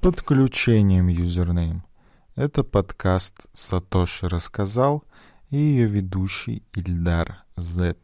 [0.00, 1.82] подключением юзернейм.
[2.36, 5.02] Это подкаст «Сатоши рассказал»
[5.50, 7.96] и ее ведущий Ильдар Z.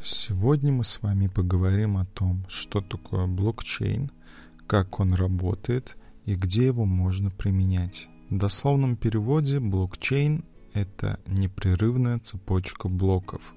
[0.00, 4.10] Сегодня мы с вами поговорим о том, что такое блокчейн,
[4.68, 8.08] как он работает и где его можно применять.
[8.30, 13.52] В дословном переводе блокчейн— это непрерывная цепочка блоков.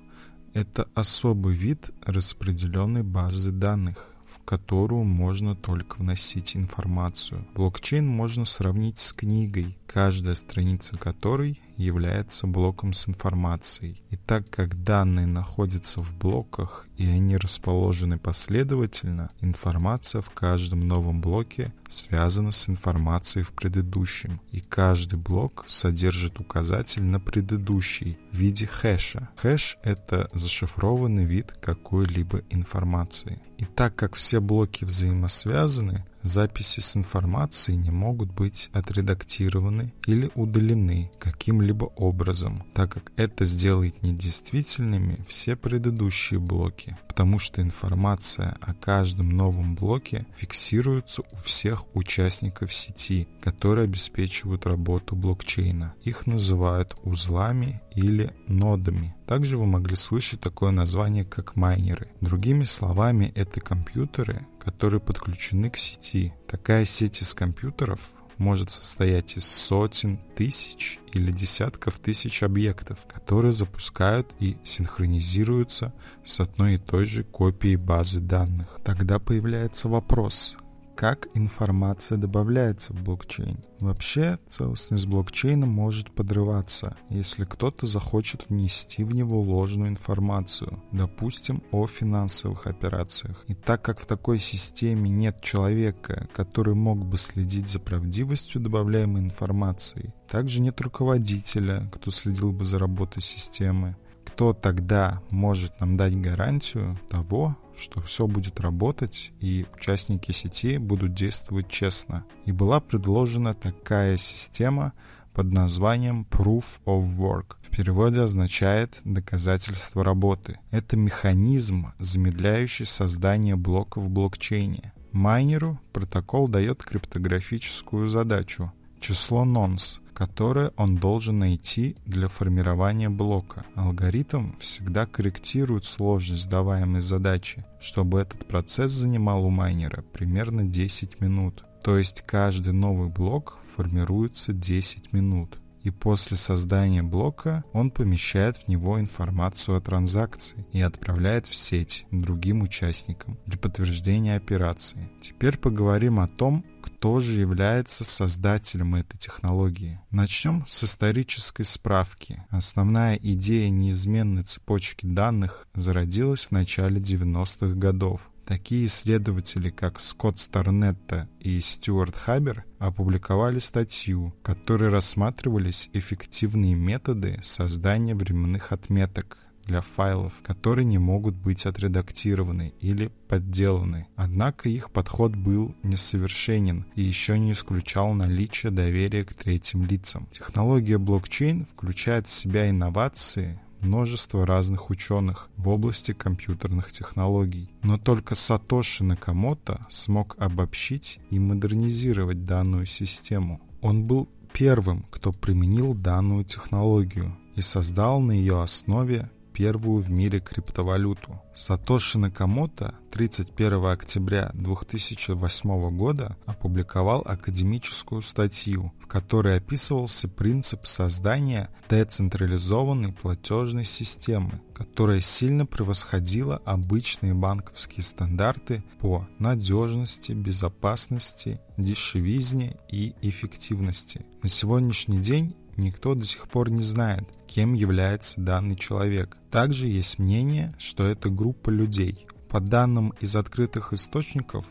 [0.55, 7.47] Это особый вид распределенной базы данных, в которую можно только вносить информацию.
[7.55, 14.01] Блокчейн можно сравнить с книгой, каждая страница которой является блоком с информацией.
[14.09, 21.21] И так как данные находятся в блоках и они расположены последовательно, информация в каждом новом
[21.21, 24.41] блоке связана с информацией в предыдущем.
[24.51, 29.29] И каждый блок содержит указатель на предыдущий в виде хэша.
[29.37, 33.41] Хэш— это зашифрованный вид какой-либо информации.
[33.57, 41.11] И так как все блоки взаимосвязаны, записи с информацией не могут быть отредактированы или удалены
[41.19, 49.29] каким-либо образом, так как это сделает недействительными все предыдущие блоки, потому что информация о каждом
[49.29, 55.93] новом блоке фиксируется у всех участников сети, которые обеспечивают работу блокчейна.
[56.03, 59.15] Их называют узлами или нодами.
[59.27, 62.09] Также вы могли слышать такое название, как майнеры.
[62.21, 66.31] Другими словами, это компьютеры, которые подключены к сети.
[66.47, 74.31] Такая сеть из компьютеров может состоять из сотен, тысяч или десятков тысяч объектов, которые запускают
[74.39, 75.91] и синхронизируются
[76.23, 78.79] с одной и той же копией базы данных.
[78.85, 80.55] Тогда появляется вопрос,
[80.99, 83.63] как информация добавляется в блокчейн.
[83.79, 91.87] Вообще, целостность блокчейна может подрываться, если кто-то захочет внести в него ложную информацию, допустим, о
[91.87, 93.45] финансовых операциях.
[93.47, 99.21] И так как в такой системе нет человека, который мог бы следить за правдивостью добавляемой
[99.21, 103.95] информации, также нет руководителя, кто следил бы за работой системы,
[104.25, 111.13] кто тогда может нам дать гарантию того, что все будет работать и участники сети будут
[111.13, 112.25] действовать честно.
[112.45, 114.93] И была предложена такая система
[115.33, 117.55] под названием Proof of Work.
[117.61, 120.59] В переводе означает «доказательство работы».
[120.71, 124.91] Это механизм, замедляющий создание блоков в блокчейне.
[125.11, 133.65] Майнеру протокол дает криптографическую задачу– число нонс– которое он должен найти для формирования блока.
[133.75, 141.63] Алгоритм всегда корректирует сложность даваемой задачи, чтобы этот процесс занимал у майнера примерно 10 минут.
[141.85, 148.67] То есть каждый новый блок формируется 10 минут и после создания блока он помещает в
[148.67, 155.09] него информацию о транзакции и отправляет в сеть другим участникам для подтверждения операции.
[155.21, 156.65] Теперь поговорим о том,
[156.99, 160.01] кто же является создателем этой технологии.
[160.11, 162.43] Начнем с исторической справки.
[162.49, 168.29] Основная идея неизменной цепочки данных зародилась в начале 90-х годов.
[168.45, 177.39] Такие исследователи, как Скотт Старнетта и Стюарт Хабер, опубликовали статью, в которой рассматривались эффективные методы
[177.41, 179.37] создания временных отметок
[179.69, 184.07] для файлов, которые не могут быть отредактированы или подделаны.
[184.15, 190.27] Однако их подход был несовершенен и еще не исключал наличие доверия к третьим лицам.
[190.31, 197.69] Технология блокчейн включает в себя инновации, множество разных ученых в области компьютерных технологий.
[197.83, 203.61] Но только Сатоши Накамото смог обобщить и модернизировать данную систему.
[203.81, 210.39] Он был первым, кто применил данную технологию и создал на ее основе первую в мире
[210.39, 211.41] криптовалюту.
[211.53, 223.11] Сатоши Накамото 31 октября 2008 года опубликовал академическую статью, в которой описывался принцип создания децентрализованной
[223.11, 234.25] платежной системы, которая сильно превосходила обычные банковские стандарты по надежности, безопасности, дешевизне и эффективности.
[234.41, 239.37] На сегодняшний день никто до сих пор не знает, кем является данный человек.
[239.49, 242.27] Также есть мнение, что это группа людей.
[242.49, 244.65] По данным из открытых источников,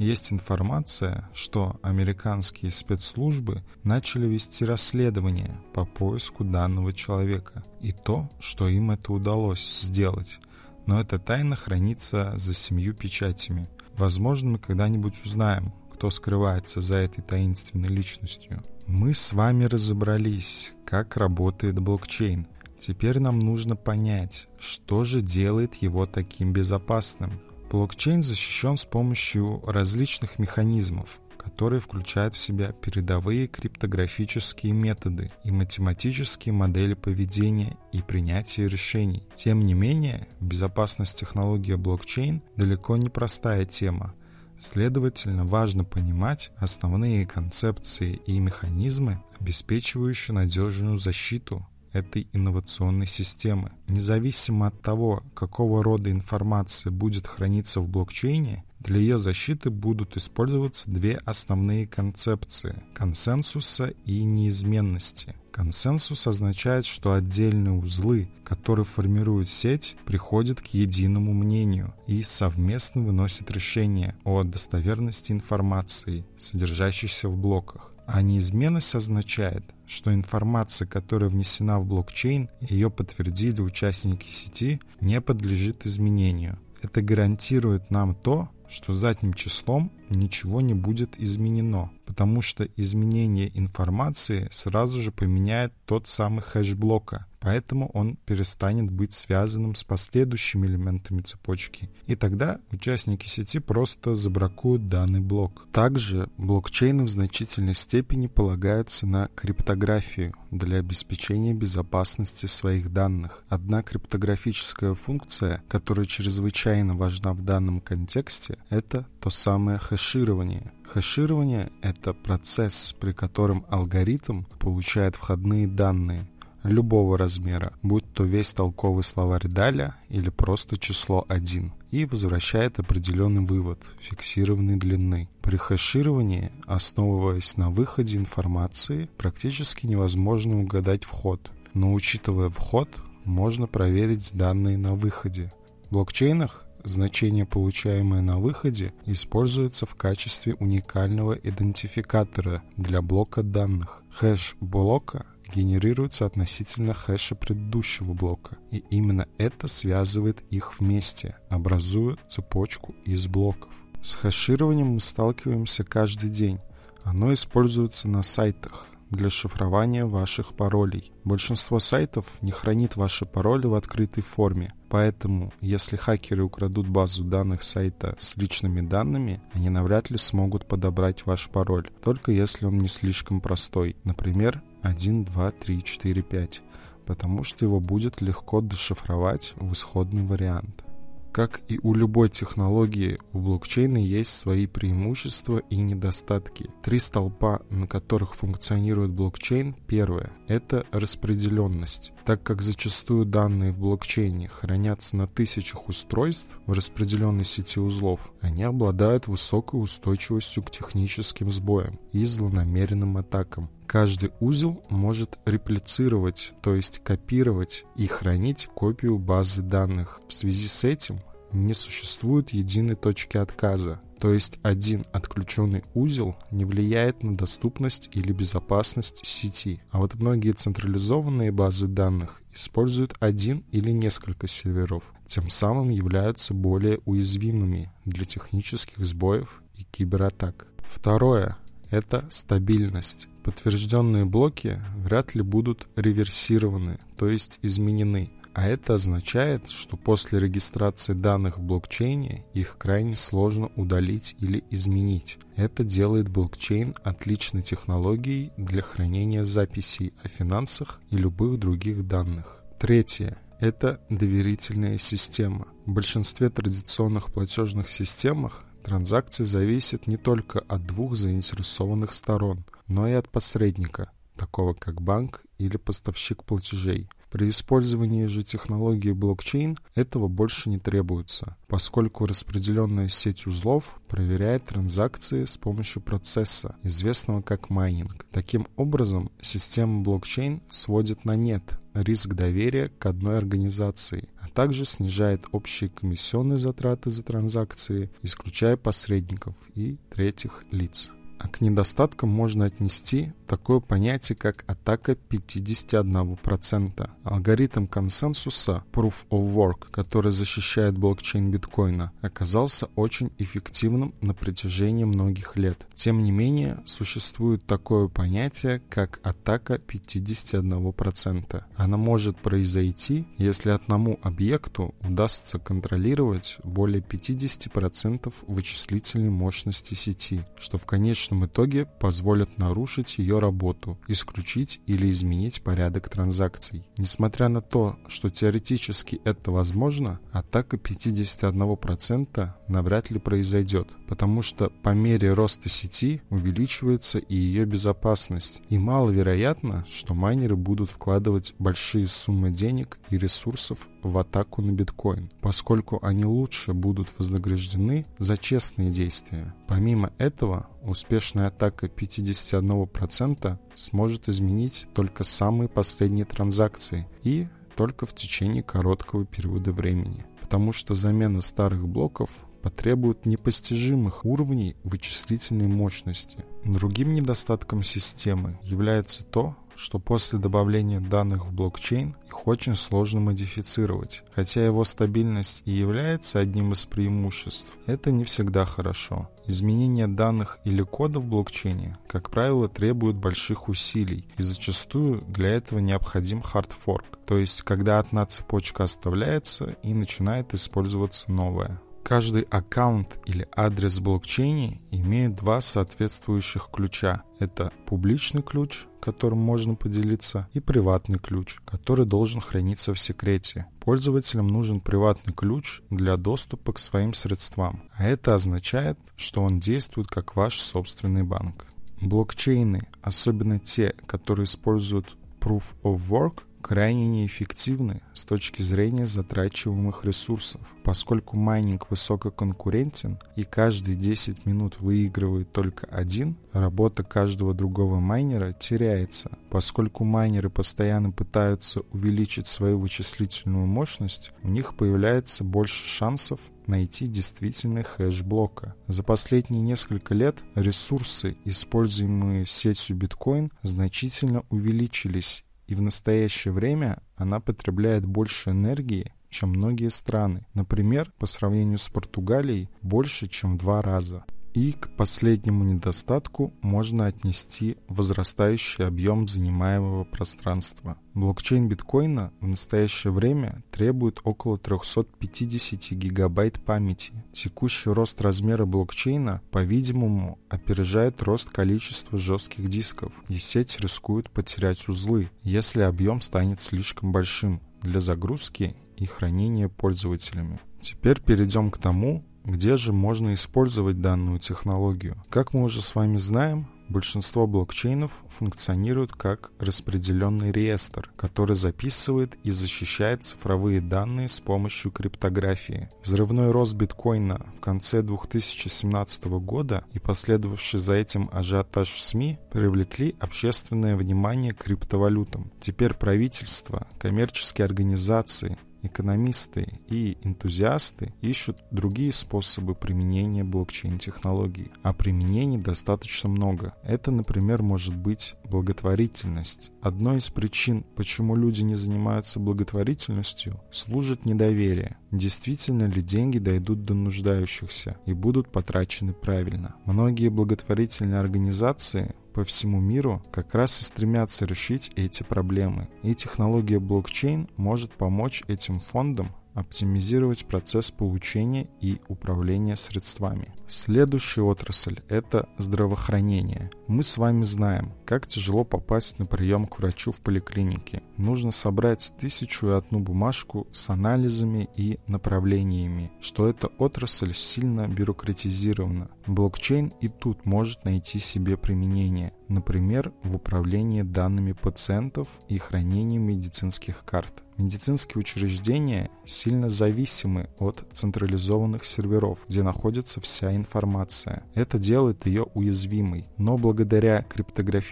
[0.00, 8.66] есть информация, что американские спецслужбы начали вести расследование по поиску данного человека и то, что
[8.66, 10.38] им это удалось сделать.
[10.86, 13.68] Но эта тайна хранится за семью печатями.
[13.98, 18.64] Возможно, мы когда-нибудь узнаем, кто скрывается за этой таинственной личностью.
[18.86, 22.46] Мы с вами разобрались, как работает блокчейн.
[22.76, 27.40] Теперь нам нужно понять, что же делает его таким безопасным.
[27.70, 36.52] Блокчейн защищен с помощью различных механизмов, который включает в себя передовые криптографические методы и математические
[36.52, 39.28] модели поведения и принятия решений.
[39.34, 44.14] Тем не менее, безопасность технологии блокчейн далеко не простая тема.
[44.60, 53.72] Следовательно, важно понимать основные концепции и механизмы, обеспечивающие надежную защиту этой инновационной системы.
[53.88, 60.90] Независимо от того, какого рода информация будет храниться в блокчейне, для ее защиты будут использоваться
[60.90, 65.34] две основные концепции– консенсуса и неизменности.
[65.52, 73.50] Консенсус означает, что отдельные узлы, которые формируют сеть, приходят к единому мнению и совместно выносят
[73.50, 77.92] решение о достоверности информации, содержащейся в блоках.
[78.06, 85.86] А неизменность означает, что информация, которая внесена в блокчейн, ее подтвердили участники сети, не подлежит
[85.86, 86.58] изменению.
[86.82, 94.48] Это гарантирует нам то, что задним числом ничего не будет изменено, потому что изменение информации
[94.50, 101.22] сразу же поменяет тот самый хэш блока, поэтому он перестанет быть связанным с последующими элементами
[101.22, 101.90] цепочки.
[102.06, 105.66] И тогда участники сети просто забракуют данный блок.
[105.72, 113.44] Также блокчейны в значительной степени полагаются на криптографию для обеспечения безопасности своих данных.
[113.48, 120.72] Одна криптографическая функция, которая чрезвычайно важна в данном контексте, это то самое хэширование.
[120.84, 126.28] Хэширование— это процесс, при котором алгоритм получает входные данные—
[126.62, 133.42] любого размера, будь то весь толковый словарь Даля или просто число 1, и возвращает определенный
[133.42, 135.28] вывод фиксированной длины.
[135.42, 142.88] При хэшировании, основываясь на выходе информации, практически невозможно угадать вход, но учитывая вход,
[143.24, 145.52] можно проверить данные на выходе.
[145.88, 154.02] В блокчейнах значение, получаемое на выходе, используется в качестве уникального идентификатора для блока данных.
[154.10, 162.94] Хэш блока генерируется относительно хэша предыдущего блока, и именно это связывает их вместе, образуя цепочку
[163.04, 163.74] из блоков.
[164.02, 166.58] С хэшированием мы сталкиваемся каждый день.
[167.04, 171.12] Оно используется на сайтах, для шифрования ваших паролей.
[171.24, 177.62] Большинство сайтов не хранит ваши пароли в открытой форме, поэтому если хакеры украдут базу данных
[177.62, 182.88] сайта с личными данными, они навряд ли смогут подобрать ваш пароль, только если он не
[182.88, 186.62] слишком простой, например 1, 2, 3, 4, 5,
[187.06, 190.84] потому что его будет легко дешифровать в исходный вариант.
[191.32, 196.70] Как и у любой технологии, у блокчейна есть свои преимущества и недостатки.
[196.82, 202.12] Три столпа, на которых функционирует блокчейн, первое– это распределенность.
[202.24, 208.62] Так как зачастую данные в блокчейне хранятся на тысячах устройств в распределенной сети узлов, они
[208.62, 213.70] обладают высокой устойчивостью к техническим сбоям и злонамеренным атакам.
[213.86, 220.20] Каждый узел может реплицировать, то есть копировать и хранить копию базы данных.
[220.28, 221.20] В связи с этим
[221.52, 228.32] не существует единой точки отказа, то есть один отключенный узел не влияет на доступность или
[228.32, 229.80] безопасность сети.
[229.90, 237.00] А вот многие централизованные базы данных используют один или несколько серверов, тем самым являются более
[237.06, 240.66] уязвимыми для технических сбоев и кибератак.
[240.80, 241.56] Второе–
[241.90, 243.26] это стабильность.
[243.42, 248.30] Подтвержденные блоки вряд ли будут реверсированы, то есть изменены.
[248.52, 255.38] А это означает, что после регистрации данных в блокчейне их крайне сложно удалить или изменить.
[255.56, 262.62] Это делает блокчейн отличной технологией для хранения записей о финансах и любых других данных.
[262.78, 265.68] Третье это доверительная система.
[265.84, 273.12] В большинстве традиционных платежных системах транзакции зависят не только от двух заинтересованных сторон– но и
[273.12, 277.08] от посредника, такого как банк или поставщик платежей.
[277.30, 285.44] При использовании же технологии блокчейн этого больше не требуется, поскольку распределенная сеть узлов проверяет транзакции
[285.44, 288.26] с помощью процесса, известного как майнинг.
[288.32, 295.44] Таким образом, система блокчейн сводит на нет риск доверия к одной организации, а также снижает
[295.52, 301.10] общие комиссионные затраты за транзакции, исключая посредников и третьих лиц.
[301.38, 307.10] А к недостаткам можно отнести такое понятие, как атака 51%.
[307.24, 315.56] Алгоритм консенсуса Proof of Work, который защищает блокчейн биткоина, оказался очень эффективным на протяжении многих
[315.56, 315.88] лет.
[315.94, 321.64] Тем не менее, существует такое понятие, как атака 51%.
[321.74, 330.86] Она может произойти, если одному объекту удастся контролировать более 50% вычислительной мощности сети, что в
[330.86, 336.86] конечном итоге позволят нарушить ее работу, исключить или изменить порядок транзакций.
[336.98, 344.90] Несмотря на то, что теоретически это возможно, атака 51% навряд ли произойдет, потому что по
[344.90, 352.50] мере роста сети увеличивается и ее безопасность, и маловероятно, что майнеры будут вкладывать большие суммы
[352.50, 359.54] денег и ресурсов в атаку на биткоин, поскольку они лучше будут вознаграждены за честные действия.
[359.66, 368.62] Помимо этого, успешная атака 51% сможет изменить только самые последние транзакции и только в течение
[368.62, 376.44] короткого периода времени, потому что замена старых блоков потребует непостижимых уровней вычислительной мощности.
[376.64, 384.22] Другим недостатком системы является то, что после добавления данных в блокчейн их очень сложно модифицировать.
[384.34, 389.30] Хотя его стабильность и является одним из преимуществ, это не всегда хорошо.
[389.46, 395.78] Изменение данных или кода в блокчейне, как правило, требует больших усилий, и зачастую для этого
[395.78, 401.80] необходим хардфорк, то есть когда одна цепочка оставляется и начинает использоваться новая.
[402.10, 407.22] Каждый аккаунт или адрес в блокчейне имеет два соответствующих ключа.
[407.38, 413.66] Это публичный ключ, которым можно поделиться, и приватный ключ, который должен храниться в секрете.
[413.78, 420.08] Пользователям нужен приватный ключ для доступа к своим средствам, а это означает, что он действует
[420.08, 421.66] как ваш собственный банк.
[422.00, 431.36] Блокчейны, особенно те, которые используют Proof of Work, крайне неэффективны точки зрения затрачиваемых ресурсов, поскольку
[431.36, 439.36] майнинг высококонкурентен и каждые 10 минут выигрывает только один, работа каждого другого майнера теряется.
[439.50, 447.82] Поскольку майнеры постоянно пытаются увеличить свою вычислительную мощность, у них появляется больше шансов найти действительный
[447.82, 448.76] хэш блока.
[448.86, 457.38] За последние несколько лет ресурсы, используемые сетью биткоин, значительно увеличились и в настоящее время она
[457.38, 460.46] потребляет больше энергии, чем многие страны.
[460.54, 464.24] Например, по сравнению с Португалией, больше, чем в два раза.
[464.52, 470.98] И к последнему недостатку можно отнести возрастающий объем занимаемого пространства.
[471.14, 477.12] Блокчейн биткоина в настоящее время требует около 350 гигабайт памяти.
[477.32, 485.30] Текущий рост размера блокчейна, по-видимому, опережает рост количества жестких дисков, и сеть рискует потерять узлы,
[485.44, 490.60] если объем станет слишком большим для загрузки и хранения пользователями.
[490.80, 495.16] Теперь перейдем к тому, где же можно использовать данную технологию?
[495.30, 502.50] Как мы уже с вами знаем, большинство блокчейнов функционируют как распределенный реестр, который записывает и
[502.50, 505.88] защищает цифровые данные с помощью криптографии.
[506.02, 513.96] Взрывной рост биткоина в конце 2017 года и последовавший за этим ажиотаж СМИ привлекли общественное
[513.96, 515.52] внимание к криптовалютам.
[515.60, 526.28] Теперь правительства, коммерческие организации, Экономисты и энтузиасты ищут другие способы применения блокчейн-технологий, а применений достаточно
[526.30, 526.74] много.
[526.82, 529.70] Это, например, может быть благотворительность.
[529.82, 534.96] Одной из причин, почему люди не занимаются благотворительностью, служит недоверие.
[535.10, 539.74] Действительно ли деньги дойдут до нуждающихся и будут потрачены правильно?
[539.84, 545.88] Многие благотворительные организации по всему миру как раз и стремятся решить эти проблемы.
[546.02, 553.52] И технология блокчейн может помочь этим фондам оптимизировать процесс получения и управления средствами.
[553.66, 556.70] Следующая отрасль– это здравоохранение.
[556.86, 561.00] Мы с вами знаем, как тяжело попасть на прием к врачу в поликлинике.
[561.16, 569.10] Нужно собрать тысячу и одну бумажку с анализами и направлениями, что эта отрасль сильно бюрократизирована.
[569.28, 577.04] Блокчейн и тут может найти себе применение, например, в управлении данными пациентов и хранении медицинских
[577.04, 577.44] карт.
[577.60, 584.44] Медицинские учреждения сильно зависимы от централизованных серверов, где находится вся информация.
[584.54, 586.26] Это делает ее уязвимой.
[586.38, 587.22] Но благодаря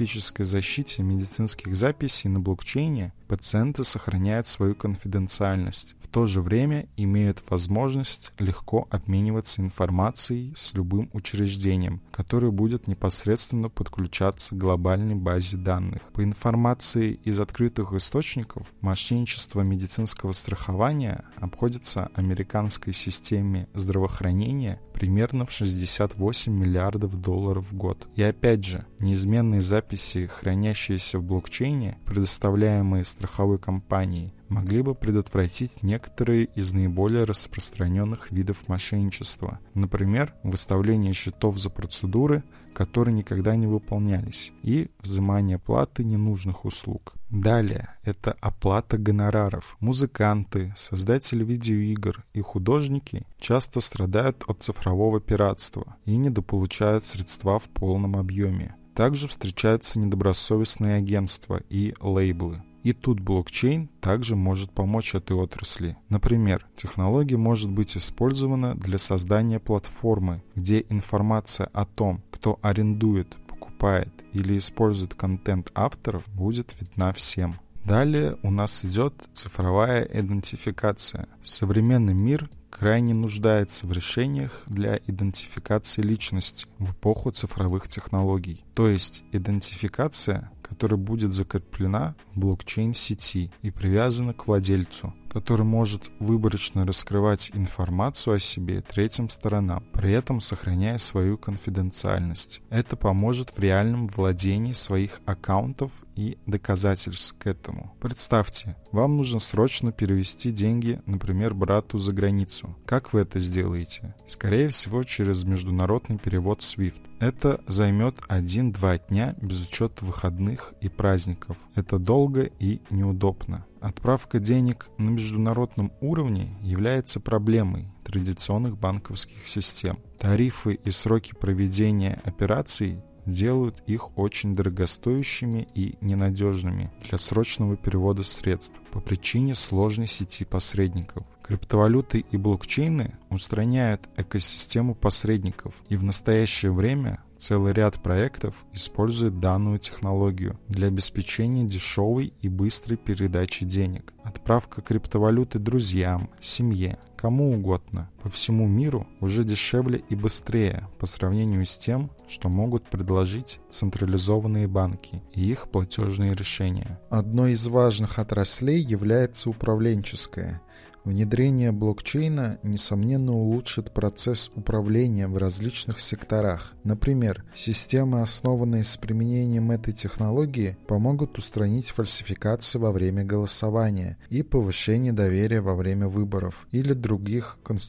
[0.08, 7.44] криптографической защите медицинских записей на блокчейне пациенты сохраняют свою конфиденциальность в то же время имеют
[7.50, 16.00] возможность легко обмениваться информацией с любым учреждением, которое будет непосредственно подключаться к глобальной базе данных.
[16.14, 26.52] По информации из открытых источников, мошенничество медицинского страхования обходится американской системе здравоохранения примерно в 68
[26.52, 28.08] миллиардов долларов в год.
[28.16, 36.46] И опять же, неизменные записи, хранящиеся в блокчейне, предоставляемые страховой компанией, могли бы предотвратить некоторые
[36.46, 39.60] из наиболее распространенных видов мошенничества.
[39.72, 42.42] Например, выставление счетов за процедуры,
[42.74, 47.14] которые никогда не выполнялись, и взимание платы ненужных услуг.
[47.30, 49.76] Далее это оплата гонораров.
[49.80, 58.16] Музыканты, создатели видеоигр и художники часто страдают от цифрового пиратства и недополучают средства в полном
[58.16, 58.76] объеме.
[58.94, 62.62] Также встречаются недобросовестные агентства и лейблы.
[62.82, 65.96] И тут блокчейн также может помочь этой отрасли.
[66.08, 73.36] Например, технология может быть использована для создания платформы, где информация о том, кто арендует,
[73.78, 77.56] покупает или использует контент авторов, будет видна всем.
[77.84, 81.26] Далее у нас идет цифровая идентификация.
[81.42, 88.64] Современный мир крайне нуждается в решениях для идентификации личности в эпоху цифровых технологий.
[88.74, 96.86] То есть идентификация которая будет закреплена в блокчейн-сети и привязана к владельцу который может выборочно
[96.86, 102.60] раскрывать информацию о себе третьим сторонам, при этом сохраняя свою конфиденциальность.
[102.70, 107.94] Это поможет в реальном владении своих аккаунтов и доказательств к этому.
[108.00, 112.76] Представьте, вам нужно срочно перевести деньги, например, брату за границу.
[112.86, 114.14] Как вы это сделаете?
[114.26, 117.02] Скорее всего, через международный перевод SWIFT.
[117.20, 121.56] Это займет 1-2 дня без учета выходных и праздников.
[121.74, 123.64] Это долго и неудобно.
[123.80, 129.98] Отправка денег на международном уровне является проблемой традиционных банковских систем.
[130.18, 138.74] Тарифы и сроки проведения операций делают их очень дорогостоящими и ненадежными для срочного перевода средств
[138.90, 141.24] по причине сложной сети посредников.
[141.42, 149.78] Криптовалюты и блокчейны устраняют экосистему посредников, и в настоящее время Целый ряд проектов использует данную
[149.78, 154.12] технологию для обеспечения дешевой и быстрой передачи денег.
[154.24, 161.64] Отправка криптовалюты друзьям, семье, кому угодно по всему миру уже дешевле и быстрее по сравнению
[161.64, 167.00] с тем, что могут предложить централизованные банки и их платежные решения.
[167.10, 170.60] Одной из важных отраслей является управленческая.
[171.08, 176.74] Внедрение блокчейна, несомненно, улучшит процесс управления в различных секторах.
[176.84, 185.14] Например, системы, основанные с применением этой технологии, помогут устранить фальсификации во время голосования и повышение
[185.14, 187.88] доверия во время выборов или других конституционных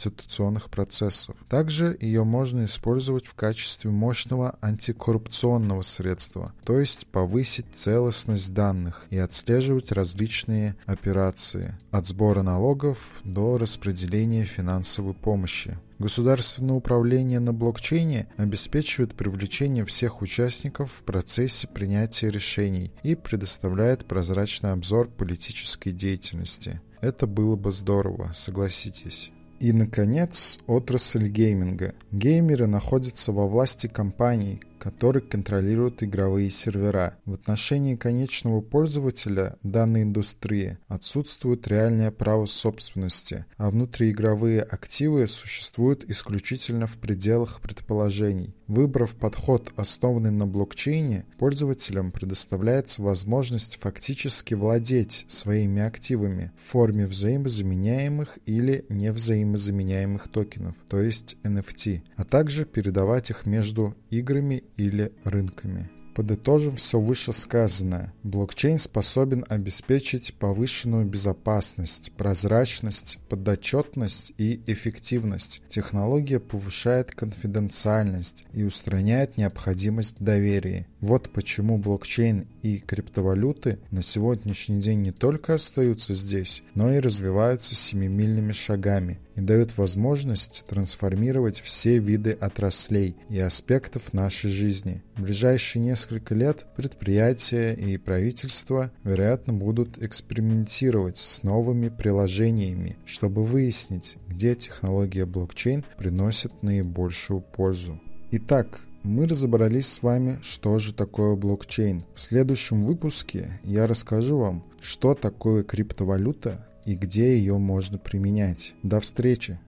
[0.70, 1.36] процессов.
[1.50, 9.18] Также ее можно использовать в качестве мощного антикоррупционного средства, то есть повысить целостность данных и
[9.18, 15.78] отслеживать различные операции от сбора налогов до распределения финансовой помощи.
[16.00, 24.72] Государственное управление на блокчейне обеспечивает привлечение всех участников в процессе принятия решений и предоставляет прозрачный
[24.72, 26.82] обзор политической деятельности.
[27.02, 29.32] Это было бы здорово, согласитесь.
[29.60, 31.94] И, наконец, отрасль гейминга.
[32.12, 37.18] Геймеры находятся во власти компаний, который контролирует игровые сервера.
[37.26, 46.88] В отношении конечного пользователя данной индустрии отсутствует реальное право собственности, а внутриигровые активы существуют исключительно
[46.88, 48.56] в пределах предположений.
[48.68, 58.38] Выбрав подход, основанный на блокчейне, пользователям предоставляется возможность фактически владеть своими активами в форме взаимозаменяемых
[58.46, 65.90] или невзаимозаменяемых токенов, то есть NFT, а также передавать их между играми или рынками.
[66.20, 68.12] Подытожим все вышесказанное.
[68.24, 75.62] Блокчейн способен обеспечить повышенную безопасность, прозрачность, подотчетность и эффективность.
[75.70, 80.88] Технология повышает конфиденциальность и устраняет необходимость доверия.
[81.00, 87.76] Вот почему блокчейн и криптовалюты на сегодняшний день не только остаются здесь, но и развиваются
[87.76, 95.02] семимильными шагами и дают возможность трансформировать все виды отраслей и аспектов нашей жизни.
[95.20, 104.16] В ближайшие несколько лет предприятия и правительства, вероятно, будут экспериментировать с новыми приложениями, чтобы выяснить,
[104.30, 108.00] где технология блокчейн приносит наибольшую пользу.
[108.32, 112.06] Итак, мы разобрались с вами, что же такое блокчейн.
[112.16, 118.74] В следующем выпуске я расскажу вам, что такое криптовалюта и где ее можно применять.
[118.84, 119.60] До встречи!